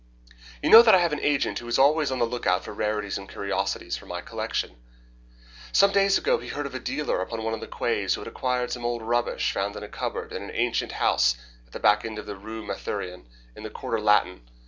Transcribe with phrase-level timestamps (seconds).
[0.63, 2.73] You know that I have an agent who is always on the look out for
[2.73, 4.77] rarities and curiosities for my collection.
[5.71, 8.27] Some days ago he heard of a dealer upon one of the Quais who had
[8.27, 11.37] acquired some old rubbish found in a cupboard in an ancient house
[11.67, 14.41] at the back of the Rue Mathurin, in the Quartier Latin.